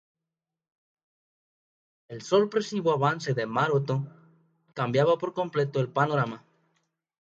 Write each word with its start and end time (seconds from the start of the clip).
El 2.09 2.23
sorpresivo 2.23 2.91
avance 2.91 3.35
de 3.35 3.45
Maroto 3.45 4.07
cambiaba 4.73 5.19
por 5.19 5.31
completo 5.35 5.79
el 5.79 5.89
panorama. 5.93 6.43